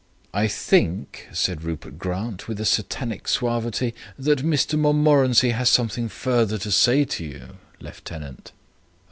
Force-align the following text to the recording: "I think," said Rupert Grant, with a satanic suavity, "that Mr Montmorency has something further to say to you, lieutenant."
"I 0.33 0.47
think," 0.47 1.27
said 1.31 1.61
Rupert 1.63 1.99
Grant, 1.99 2.47
with 2.47 2.59
a 2.59 2.65
satanic 2.65 3.27
suavity, 3.27 3.93
"that 4.17 4.39
Mr 4.39 4.75
Montmorency 4.75 5.51
has 5.51 5.69
something 5.69 6.09
further 6.09 6.57
to 6.57 6.71
say 6.71 7.05
to 7.05 7.23
you, 7.23 7.57
lieutenant." 7.79 8.51